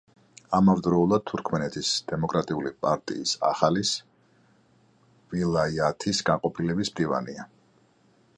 ამავდროულად 0.59 1.25
თურქმენეთის 1.31 1.91
დემოკრატიული 2.11 2.71
პარტიის 2.85 3.35
ახალის 3.51 3.93
ვილაიათის 5.35 6.25
განყოფილების 6.33 6.95
მდივანია. 6.97 7.49